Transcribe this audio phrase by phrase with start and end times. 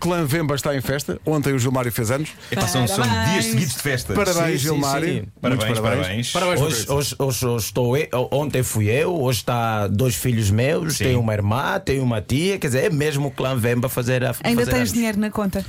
[0.00, 1.20] Clã Vemba está em festa.
[1.26, 2.30] Ontem o Gilmário fez anos.
[2.50, 3.30] Epá, são, são Parabéns.
[3.32, 4.14] dias seguidos de festa.
[4.14, 5.06] Parabéns, sim, Gilmário.
[5.08, 5.14] sim.
[5.14, 6.00] Muitos Parabéns, parabéns.
[6.06, 6.32] parabéns.
[6.32, 6.86] Parabéns, Hoje,
[7.18, 11.04] hoje, hoje estou eu, ontem fui eu, hoje está dois filhos meus, Sim.
[11.04, 14.34] tenho uma irmã, tenho uma tia, quer dizer, é mesmo o clã Vemba fazer a
[14.42, 14.92] Ainda fazer tens anos.
[14.92, 15.64] dinheiro na conta.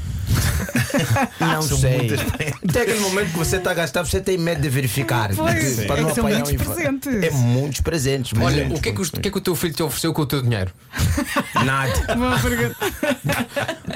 [1.40, 2.10] Não São sei.
[2.72, 5.34] Tem aquele momento que você está a gastar, você tem medo de verificar.
[5.36, 7.24] Pois, é que são muitos um presentes.
[7.24, 8.40] É muitos presentes.
[8.40, 8.80] Olha, muitos.
[8.80, 10.26] o que, é que, o que é que o teu filho te ofereceu com o
[10.26, 10.72] teu dinheiro?
[11.66, 11.94] Nada.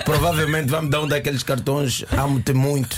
[0.04, 2.96] Provavelmente vai me dar um daqueles cartões amo-te muito.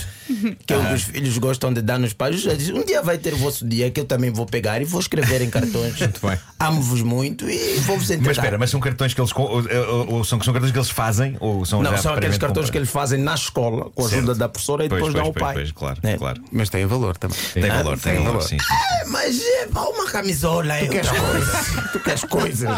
[0.66, 0.92] Que Ah.
[0.94, 2.40] os filhos gostam de dar nos pais.
[2.40, 4.84] Já disse, um dia vai ter o vosso dia que eu também vou pegar e
[4.84, 5.98] vou escrever em cartões.
[5.98, 6.38] Muito bem.
[6.60, 8.26] Amo-vos muito e vou-vos entregar.
[8.28, 10.90] Mas espera, mas são cartões que eles ou, ou- ou são, são cartões que eles
[10.90, 14.06] fazem ou são Não, são aqueles cartões compra- que eles fazem na escola, com a
[14.06, 14.38] ajuda Certo.
[14.38, 15.54] da professora e Pois, depois pois, dão ao pai.
[15.54, 16.16] pois, claro, É.
[16.16, 16.42] claro.
[16.52, 17.38] Mas tem valor também.
[17.54, 18.42] Tem Ah, valor, tem tem valor, valor.
[18.48, 18.58] sim.
[18.58, 18.74] sim.
[19.00, 21.88] É, mas é uma camisola é outra coisa.
[21.92, 22.68] tu queres coisas.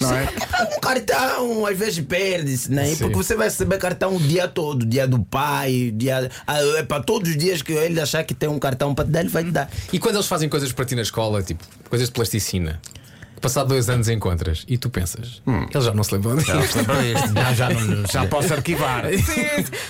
[0.00, 0.28] Não é?
[0.76, 2.94] Um cartão, às vezes perde-se, né?
[2.96, 6.30] Porque você vai receber cartão o dia todo, dia do pai, dia.
[6.46, 9.20] Ah, é todos os dias que ele achar que tem um cartão para te dar,
[9.20, 9.70] ele vai te dar.
[9.92, 12.80] E quando eles fazem coisas para ti na escola, tipo coisas de plasticina,
[13.40, 15.42] passado dois anos encontras e tu pensas,
[15.72, 16.50] eles já não se lembram disso.
[17.34, 18.06] Já, já não.
[18.10, 19.04] Já posso arquivar.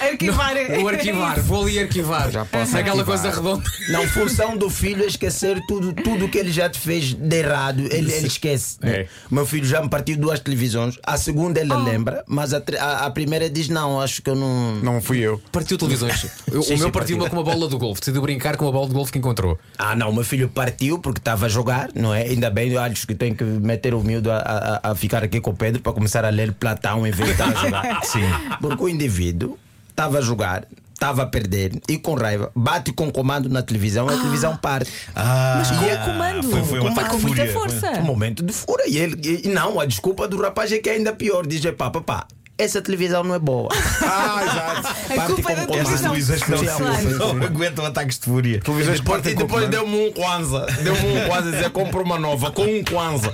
[0.01, 0.55] Arquivar.
[0.83, 2.31] O arquivar, vou ali arquivar.
[2.31, 3.21] Já posso Naquela arquivar.
[3.23, 3.65] coisa redonda.
[3.91, 7.81] Não, função do filho é esquecer tudo, tudo que ele já te fez de errado,
[7.81, 8.79] ele, ele esquece.
[8.81, 8.91] né?
[9.01, 9.09] É.
[9.31, 13.11] Meu filho já me partiu duas televisões, a segunda ele lembra, mas a, a, a
[13.11, 14.77] primeira diz: Não, acho que eu não.
[14.77, 15.41] Não fui eu.
[15.53, 16.27] Partiu televisões.
[16.51, 17.37] Eu- Sim, o meu sim, partiu uma partiu.
[17.43, 18.01] com uma bola do golfe.
[18.01, 19.59] Decidiu brincar com a bola de golfe que encontrou.
[19.79, 22.23] Ah, não, meu filho partiu porque estava a jogar, não é?
[22.23, 24.39] Ainda bem, acho que tenho que meter o miúdo a,
[24.83, 27.33] a, a ficar aqui com o Pedro para começar a ler Platão em vez de
[27.33, 28.03] estar a jogar.
[28.05, 28.23] Sim.
[28.61, 29.59] Porque o indivíduo
[29.91, 34.15] estava a jogar, estava a perder e com raiva bate com comando na televisão e
[34.15, 34.91] a televisão parte.
[35.15, 36.51] Ah, Mas com E o a- comando.
[36.51, 37.91] foi- foi um ataque com de muita força.
[37.93, 38.85] Um momento de fúria.
[38.89, 41.47] E, ele, e- e não, a desculpa do rapaz é que é ainda pior.
[41.47, 42.27] Diz: pá, papá,
[42.59, 43.69] essa televisão não é boa.
[44.09, 45.21] Ah, exato.
[45.21, 45.99] A culpa é da televisão.
[45.99, 47.35] televisões que não, Claro.
[47.35, 48.61] não aguentam ataques de fúria.
[48.61, 50.67] Televisões E depois, e depois deu-me um Kwanza.
[50.83, 53.31] Deu-me um Kwanza dizer compra uma nova com um Kwanza.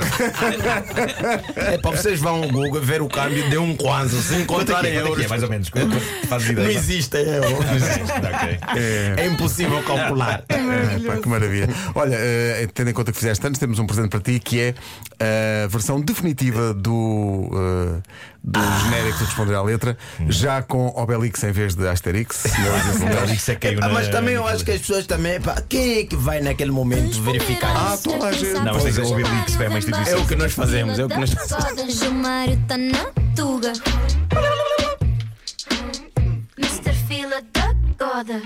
[1.56, 4.20] é para vocês vão ao Google ver o câmbio, deu um Kwanza.
[4.20, 4.96] Se é que encontrarem é?
[4.96, 5.24] É euros.
[5.24, 5.68] é, mais ou menos?
[5.70, 6.76] Quanto- Fazes Não ideia?
[6.78, 7.64] existe euro.
[7.64, 8.58] Não existe, ok.
[9.16, 10.42] É impossível calcular.
[10.70, 11.68] É, pá, que maravilha.
[11.94, 15.64] Olha, eh, tendo em conta que fizeste antes, temos um presente para ti que é
[15.64, 18.00] a versão definitiva do, eh,
[18.42, 19.96] do genérico de responder à letra,
[20.28, 22.44] já com Obelix em vez de Asterix.
[23.48, 25.40] É caiu Ah, na- mas também eu acho que as pessoas também.
[25.40, 28.04] pá, quem é que vai naquele momento verificar Ah, isso?
[28.04, 28.52] toda a gente.
[28.52, 30.18] Não, mas tem que ser o Obelix, é uma instituição.
[30.18, 32.02] É o que nós fazemos, é o que nós fazemos.
[36.58, 36.92] Mr.
[37.08, 38.42] Fila da Goda.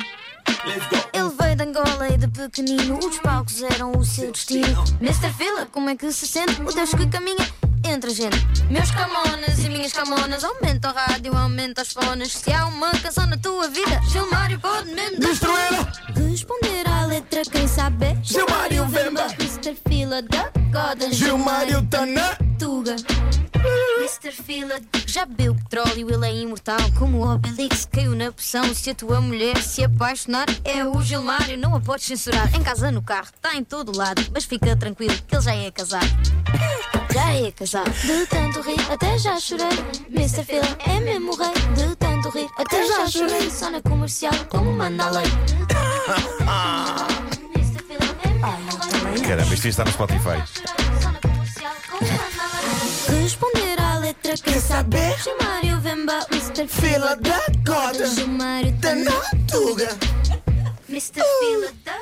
[1.13, 4.85] Ele veio de Angola e de pequenino os palcos eram o seu destino.
[5.01, 5.33] Mr.
[5.33, 6.61] Fila, como é que se sente?
[6.61, 7.47] O Deus que caminha
[7.85, 8.37] entre a gente.
[8.69, 12.33] Meus camonas e minhas camonas, aumenta o rádio, aumenta os fones.
[12.33, 15.93] Se há uma canção na tua vida, Gilmário pode mesmo destruí-la.
[16.29, 18.07] Responder à letra, quem sabe?
[18.07, 19.27] é Gilmário Vemba.
[19.39, 19.77] Mr.
[19.89, 21.13] Fila da Goda.
[21.13, 22.97] Gilmário tá na Tuga.
[24.17, 24.33] Mr.
[24.33, 26.79] Fila já bebeu petróleo, ele é imortal.
[26.99, 28.75] Como o Obelix caiu na poção.
[28.75, 32.53] Se a tua mulher se apaixonar, é o Gilmário, não a podes censurar.
[32.55, 34.23] Em casa, no carro, está em todo lado.
[34.33, 36.09] Mas fica tranquilo, que ele já é casado.
[37.13, 37.91] Já é casado.
[37.91, 39.69] De tanto rir, até já chorei.
[40.09, 40.45] Mr.
[40.45, 41.53] Fila é mesmo rei.
[41.75, 43.51] De tanto rir, até já chorei.
[43.51, 45.27] Só na comercial, como manda a lei.
[48.47, 49.29] É.
[49.29, 50.41] Caramba, isto está no Spotify.
[54.37, 56.69] Letra quem saber Gilmário Vemba, Mr.
[56.69, 59.21] Fila da Goda Gilmário tá na
[59.51, 59.89] tuga.
[60.91, 61.23] Mr.
[61.23, 62.01] Fila da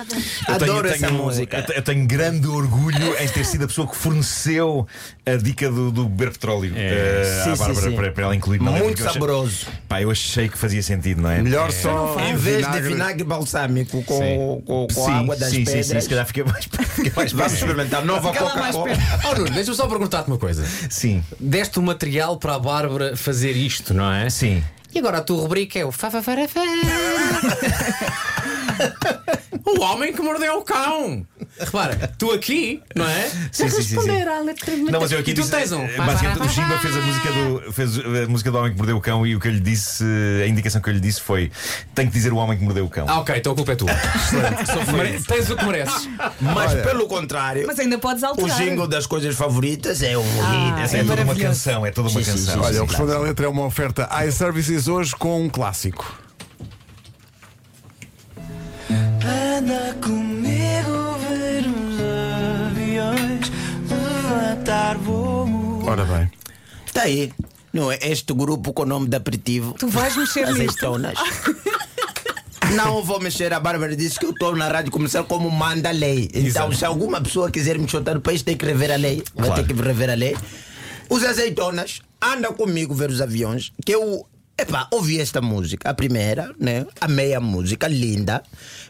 [0.00, 1.56] Eu tenho- Adoro essa tenho- música.
[1.58, 4.86] eu te- Eu tenho grande orgulho em ter sido a pessoa que forneceu
[5.24, 7.96] a dica do, do beber petróleo eh, Sim, à sim, Bárbara sim.
[7.96, 9.66] Para, para ela incluir na letra, Muito porque eu achei- saboroso.
[9.88, 11.42] Pá, eu achei que fazia sentido, não é?
[11.42, 12.16] Melhor só.
[12.20, 15.86] Em vez de vinagre balsâmico com, com, com a água das sim, pedras.
[15.86, 16.64] sim, sim, se calhar fica mais,
[16.94, 18.96] fica mais Vamos experimentar nova Fica lá mais Coca-Cola.
[18.96, 19.26] perto.
[19.26, 20.64] Oh, Nuno, deixa-me só perguntar-te uma coisa.
[20.90, 24.28] Sim, Deste o material para a Bárbara fazer isto, não é?
[24.30, 24.62] sim.
[24.94, 26.60] E agora a tua rubrica é o fa, fa, fa, fa.
[29.66, 31.26] O homem que mordeu o cão.
[31.58, 33.28] Repara, tu aqui, não é?
[33.50, 33.94] Sim, sim, sim, sim.
[33.96, 35.82] Responder à letra Não, mas eu aqui E tu disse, tens um.
[35.82, 38.96] eh, Basicamente, o Jimba fez a música do fez a música do homem que mordeu
[38.96, 40.04] o cão e o que eu lhe disse,
[40.42, 41.50] a indicação que eu lhe disse foi:
[41.94, 43.06] tenho que dizer o homem que mordeu o cão.
[43.08, 43.90] Ah, ok, então a culpa é tua.
[44.14, 44.66] Excelente.
[44.66, 45.20] Só foi.
[45.20, 46.08] Tens o que mereces.
[46.40, 48.56] Mas pelo contrário, Mas ainda podes o alterar.
[48.58, 50.18] jingle das coisas favoritas é Ah,
[50.76, 50.82] hit.
[50.84, 51.40] Essa é é, toda uma maravilhoso.
[51.54, 52.54] canção, é toda uma Sim, sim, canção.
[52.54, 52.80] sim, Olha, sim.
[52.80, 56.25] o responder à letra é uma oferta iServices hoje com um clássico.
[59.66, 61.98] Anda comigo ver uns
[62.70, 63.50] aviões
[63.90, 65.82] levantar voo.
[65.84, 66.30] Ora bem.
[66.86, 67.32] Está aí.
[67.72, 67.98] Não é?
[68.00, 69.74] Este grupo com o nome de aperitivo.
[69.76, 70.60] Tu vais mexer nisto.
[70.86, 71.18] Azeitonas.
[72.76, 75.92] Não vou mexer, a Bárbara disse que eu estou na rádio comercial como manda a
[75.92, 76.30] lei.
[76.32, 79.20] Então, se alguma pessoa quiser me chutar no país, tem que rever a lei.
[79.34, 79.64] Vai Claro.
[79.66, 80.36] ter que rever a lei.
[81.10, 84.26] Os azeitonas andam comigo ver os aviões, que eu.
[84.58, 86.86] Epá, ouvi esta música, a primeira, né?
[86.98, 88.42] Amei a música, linda.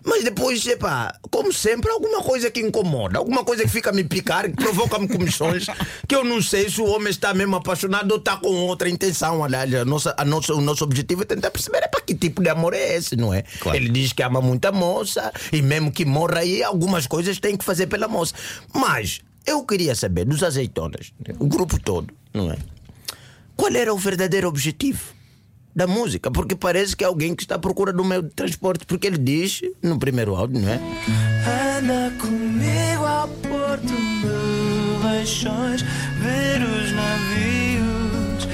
[0.05, 4.05] Mas depois, epá, como sempre, alguma coisa que incomoda, alguma coisa que fica a me
[4.05, 5.67] picar, que provoca-me comissões,
[6.07, 9.43] que eu não sei se o homem está mesmo apaixonado ou está com outra intenção.
[9.43, 12.49] Aliás, a nossa, a nossa, o nosso objetivo é tentar perceber epá, que tipo de
[12.49, 13.43] amor é esse, não é?
[13.59, 13.77] Claro.
[13.77, 17.57] Ele diz que ama muito a moça e mesmo que morra aí, algumas coisas tem
[17.57, 18.35] que fazer pela moça.
[18.73, 22.57] Mas eu queria saber dos azeitonas, o grupo todo, não é?
[23.57, 25.16] Qual era o verdadeiro objetivo
[25.77, 26.31] da música?
[26.31, 29.19] Porque parece que é alguém que está à procura do meio de transporte, porque ele
[29.19, 30.81] diz no primeiro áudio, não é?
[31.79, 38.49] Anda comigo ao porto de Leixões Ver os navios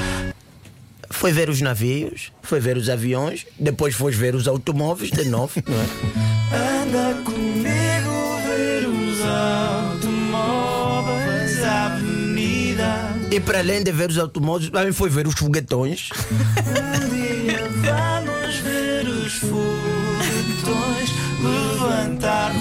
[1.11, 5.63] Foi ver os navios, foi ver os aviões, depois foi ver os automóveis de novo,
[5.65, 5.87] não é?
[6.83, 9.21] Anda comigo ver os
[10.35, 16.09] automóveis A avenida E para além de ver os automóveis, também foi ver os foguetões.
[21.43, 22.52] Levantar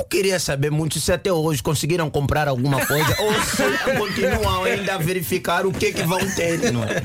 [0.00, 4.94] eu queria saber muito se até hoje conseguiram comprar alguma coisa ou se continuam ainda
[4.94, 7.02] a verificar o que é que vão ter, não é?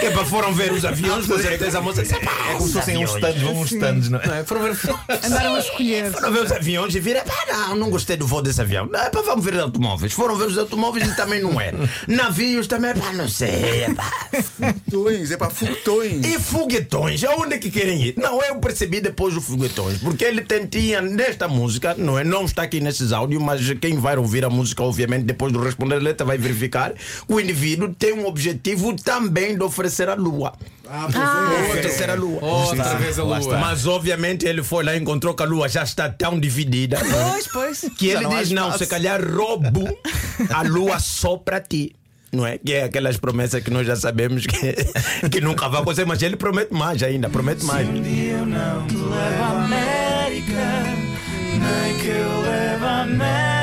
[0.00, 2.74] Que para foram ver os aviões, com certeza a moça disse, "Pá, É como se
[2.74, 4.26] fossem uns aviões." stands, vão uns stands, não é?
[4.26, 4.44] Não é?
[4.44, 4.76] Foram ver.
[5.24, 6.12] Andaram a escolher.
[6.12, 8.90] Foram ver os aviões e viram, pá, não, não gostei do voo desse avião.
[8.92, 10.12] É pá, vamos ver os automóveis.
[10.12, 11.78] Foram ver os automóveis e também não era.
[12.06, 13.86] Navios também, pá, não sei.
[13.96, 14.10] Pá.
[14.42, 16.26] Foguetões, é pá, foguetões.
[16.26, 18.14] E foguetões, aonde é que querem ir?
[18.18, 22.24] Não, eu percebi depois os foguetões, porque ele tinha nesta música, não é?
[22.24, 25.96] Não está aqui nesses áudios, mas quem vai ouvir a música, obviamente, depois do responder
[25.96, 26.98] a letra, vai verificar que
[27.32, 30.52] o indivíduo tem um objetivo também de oferecer a lua.
[30.88, 31.06] Ah,
[31.70, 32.44] Oferecer a lua.
[32.44, 33.58] Outra vez a lua.
[33.58, 37.46] Mas obviamente ele foi lá e encontrou que a lua já está tão dividida Pois,
[37.48, 37.80] pois.
[37.98, 39.96] que Já ele não diz: não, espaço." se calhar roubo
[40.50, 41.94] a lua só para ti.
[42.32, 42.58] Não é?
[42.58, 44.74] Que é aquelas promessas que nós já sabemos que,
[45.30, 47.88] que nunca vai acontecer, mas ele promete mais ainda, promete mais.
[47.88, 49.93] Um dia eu não te levo América
[52.04, 53.53] Nem que eu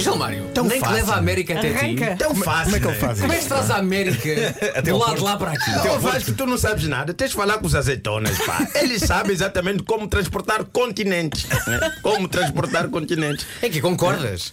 [0.00, 0.94] Gilmário, Tão nem fácil.
[0.94, 2.06] que leva a América até Arranca.
[2.12, 2.16] ti.
[2.18, 2.64] Tão fácil.
[2.64, 3.48] Como é que ele faz Como é isso?
[3.48, 4.28] que se traz a América
[4.82, 5.18] do ao lado Porto.
[5.18, 5.70] de lá para aqui?
[5.88, 7.14] Não, Vasco, tu não sabes nada.
[7.14, 8.66] Tens de falar com os azeitonas, pá.
[8.80, 11.46] Eles sabem exatamente como transportar continentes.
[11.66, 11.78] né?
[12.02, 13.46] Como transportar continentes.
[13.62, 14.52] É que concordas?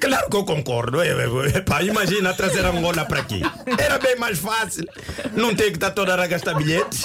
[0.00, 1.00] Claro que eu concordo.
[1.00, 3.42] É, é, é, pá, imagina trazer Angola para aqui.
[3.78, 4.86] Era bem mais fácil.
[5.34, 7.04] Não tem que estar toda hora a gastar bilhetes.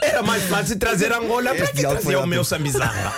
[0.00, 1.76] Era mais fácil trazer Angola para aqui.
[1.78, 2.34] diálogo foi Trazer o ótimo.
[2.34, 3.12] meu sambizanga.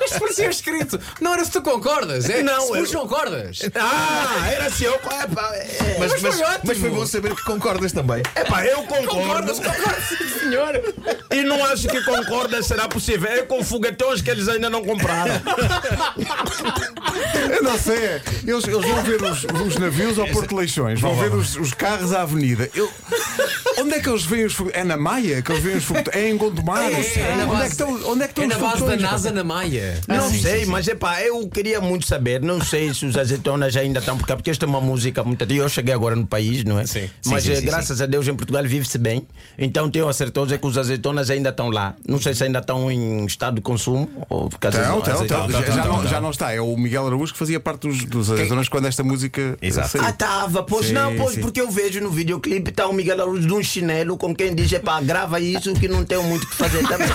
[0.00, 0.98] Mas parecia escrito.
[1.20, 2.42] Não era se tu concordas, é?
[2.42, 3.58] Não, se eu- tu concordas.
[3.74, 4.84] Ah, era assim.
[4.84, 8.22] Eu, é, pá, é, Mas, Mas foi mas, mas foi bom saber que concordas também.
[8.34, 9.08] é, pá, eu concordo.
[9.08, 10.94] Concordas, concordas, sim, senhor.
[11.30, 13.30] E não acho que concorda será possível.
[13.30, 15.34] É com foguetões que eles ainda não compraram.
[17.50, 18.22] Eu não sei, é.
[18.46, 21.72] eles, eles vão ver os, os navios ao Porto de Leixões, vão ver os, os
[21.72, 22.68] carros à avenida.
[22.74, 22.90] Eu-
[23.78, 24.80] onde é que eles veem os foguetões?
[24.82, 26.16] É na Maia que eles veem os foguetões?
[26.16, 26.82] É em Gondomar?
[26.82, 28.68] É, é na onde, é base- que estão, onde é que estão É os na
[28.68, 28.96] base da?
[28.96, 30.00] NASA na Maia.
[30.08, 32.40] Não sei, mas é pá, eu queria muito saber.
[32.42, 35.42] Não sei se os azeitonas ainda estão por cá, porque esta é uma música muito.
[35.52, 36.86] Eu cheguei agora no país, não é?
[36.86, 37.08] Sim.
[37.26, 39.26] Mas Sim, sim, eh, sim, graças a Deus em Portugal vive-se bem.
[39.58, 41.94] Então tenho a certeza que os azeitonas ainda estão lá.
[42.06, 45.84] Não sei se ainda estão em estado de consumo ou por causa Não, não, já,
[45.84, 46.52] não, já não está.
[46.52, 49.98] É o Miguel Araújo que fazia parte dos, dos azeitonas quando esta música Exato.
[50.00, 51.40] Ah, tava, pois Sim, não, pois, sim.
[51.40, 54.72] porque eu vejo no videoclipe tá o Miguel Araújo de um chinelo com quem diz,
[54.78, 57.08] pá, grava isso que não tenho muito o que fazer também.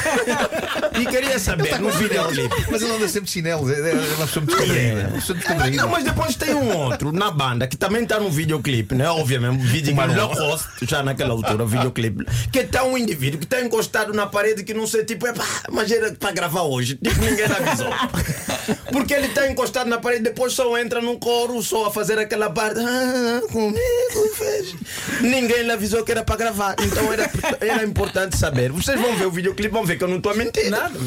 [1.02, 2.56] e queria saber no videoclipe.
[2.70, 3.70] Mas ele anda sempre de chinelos.
[3.70, 5.02] É é uma pessoa muito descontraída.
[5.02, 5.78] Uma pessoa descontraída.
[5.78, 9.10] Não, mas depois tem um outro na banda que também está no videoclipe, né?
[9.10, 12.26] Obviamente, vídeo não host, já naquela altura, o videoclipe.
[12.52, 15.46] Que está um indivíduo que está encostado na parede que não sei, tipo, é pá,
[15.72, 16.96] mas era para gravar hoje.
[16.96, 17.92] Tipo, ninguém avisou.
[18.92, 22.50] Porque ele está encostado na parede, depois só entra num coro, só a fazer aquela
[22.50, 22.80] parte.
[22.80, 24.76] Ah, comigo fez.
[25.22, 26.76] Ninguém lhe avisou que era para gravar.
[26.82, 27.30] Então era,
[27.60, 28.72] era importante saber.
[28.72, 30.70] Vocês vão ver o videoclipe, vão ver que eu não estou a mentir.
[30.70, 31.00] Nada.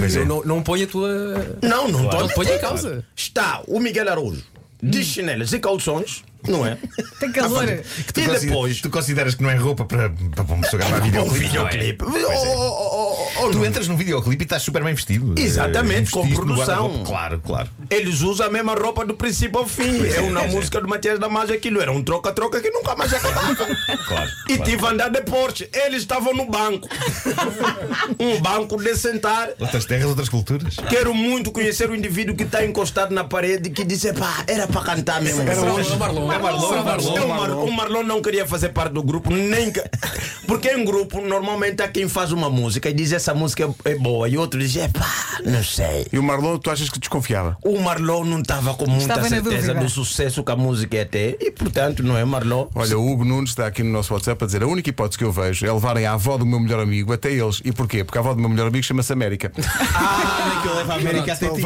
[0.00, 1.58] Mas não, não, não põe a tua.
[1.62, 3.04] Não, não estou Não te põe em causa.
[3.16, 4.44] Está o Miguel Araújo
[4.82, 6.78] de chinelas e calções Não é?
[7.18, 7.66] Tem calor.
[7.66, 8.80] Que tu, E consider- depois?
[8.80, 12.04] tu consideras que não é roupa para, para uma pessoa gravar Um videoclipe?
[12.04, 12.34] não é?
[12.34, 12.48] É.
[12.56, 13.66] Oh, oh, oh, Tu não.
[13.66, 15.34] entras num videoclipe e estás super bem vestido.
[15.38, 17.02] Exatamente, Eh, com produção.
[17.04, 17.68] Claro, claro.
[17.90, 19.98] Eles usam a mesma roupa do princípio ao fim.
[19.98, 20.48] Pois é, Eu na é.
[20.48, 23.66] música do Matias Damasio aquilo era um troca-troca que nunca mais acabava.
[24.08, 24.30] Claro.
[24.48, 24.70] E claro.
[24.70, 25.68] tive a andar de Porsche.
[25.72, 26.88] Eles estavam no banco.
[28.18, 29.50] um banco de sentar.
[29.58, 30.76] Outras terras, outras culturas.
[30.88, 34.82] Quero muito conhecer o indivíduo que está encostado na parede que disse: pá, era para
[34.82, 35.42] cantar mesmo.
[35.42, 35.92] Era hoje.
[35.92, 36.74] O Marlon.
[36.74, 37.16] É Marlon, é Marlon.
[37.16, 39.70] É o, Mar- o Marlon não queria fazer parte do grupo, nem.
[39.72, 39.82] que-
[40.46, 44.28] Porque em grupo, normalmente há quem faz uma música e diz essa música é boa,
[44.28, 45.06] e outro diz: é pá,
[45.44, 46.06] não sei.
[46.10, 47.56] E o Marlon, tu achas que desconfiava?
[47.62, 51.36] O Marlon não estava com muita Estava certeza do sucesso que a música ia ter,
[51.40, 52.66] e portanto, não é Marlon.
[52.74, 55.24] Olha, o Hugo Nunes está aqui no nosso WhatsApp a dizer a única hipótese que
[55.24, 57.60] eu vejo é levarem a avó do meu melhor amigo até eles.
[57.64, 58.02] E porquê?
[58.02, 59.52] Porque a avó do meu melhor amigo chama-se América.
[60.00, 61.60] Ah, que leva a América até ti.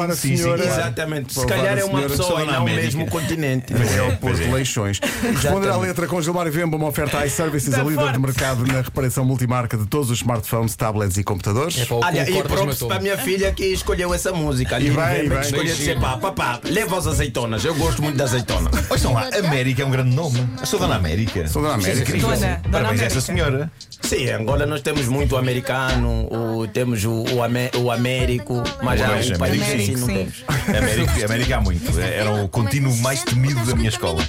[0.67, 1.35] Exatamente.
[1.35, 3.73] Se calhar é uma pessoa e não o mesmo continente.
[3.73, 4.51] É o Pois Porto é.
[4.53, 5.01] Leixões.
[5.23, 8.13] Responder à letra com Gilmar e Vemba, uma oferta iServices, a líder forte.
[8.13, 11.79] de mercado na reparação multimarca de todos os smartphones, tablets e computadores.
[11.79, 12.75] É Olha, e matou-me.
[12.77, 14.79] para a minha filha que escolheu essa música.
[14.79, 15.41] E bem, bem, bem.
[15.41, 17.65] escolheu dizer, pá, papá, leva as azeitonas.
[17.65, 18.71] Eu gosto muito da azeitona.
[18.91, 20.47] Ouçam lá, América é um grande nome.
[20.65, 21.47] Sou Dona América.
[21.49, 22.13] Sou Dona América.
[22.19, 23.21] Dona- Parabéns a essa América.
[23.21, 23.73] senhora.
[24.13, 28.63] Sim, em Angola nós temos muito o americano, o, temos o, o, Amé- o Américo,
[28.83, 29.97] mas já o país Américo, assim sim.
[29.97, 30.45] não temos.
[30.69, 31.99] América, América há muito.
[31.99, 34.23] Era o contínuo mais temido da minha escola.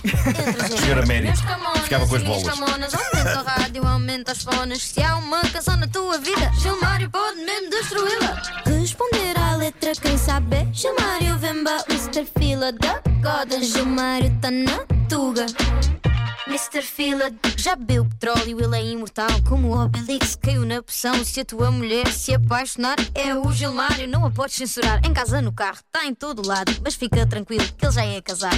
[0.79, 1.37] Senhor Américo.
[1.83, 2.47] Ficava com as bolas.
[2.47, 4.81] Aumenta a rádio, aumenta as fones.
[4.83, 8.41] Se há uma canção na tua vida, Gilmário pode mesmo destruí-la.
[8.79, 10.65] Responder à letra, quem sabe?
[10.71, 12.25] Gilmário Vemba, Mr.
[12.39, 13.61] Fila da Goda.
[13.61, 15.45] Gilmário tá na tuga.
[16.53, 16.83] Mr.
[16.83, 21.25] Fila já bebeu petróleo, ele é imortal como o Obelix caiu na poção.
[21.25, 25.03] Se a tua mulher se apaixonar, é o Gilmário, não a podes censurar.
[25.03, 28.21] Em casa, no carro, está em todo lado, mas fica tranquilo que ele já é
[28.21, 28.55] casado.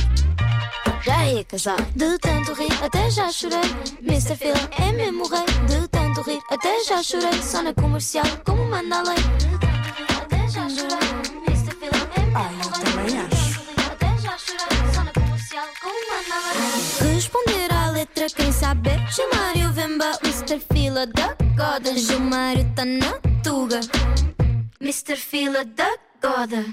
[1.05, 1.85] Já é casado.
[1.95, 3.61] De tanto rir, até já chorei.
[4.01, 4.35] Mr.
[4.35, 5.45] Phil é mesmo rei.
[5.65, 7.41] De tanto rir, até já chorei.
[7.41, 9.15] Só na comercial, como manda a lei.
[9.15, 11.43] De tanto rir, até já chorei.
[11.47, 11.71] Mr.
[11.75, 13.34] Phil é mesmo Ah, eu também acho.
[18.33, 18.89] Quem sabe?
[19.11, 20.59] Gilmário Vemba, Mr.
[20.73, 21.95] Fila da Goda.
[21.95, 23.13] Gilmário tá na
[23.43, 23.79] tuga.
[24.81, 25.15] Mr.
[25.15, 26.65] Fila da Goda.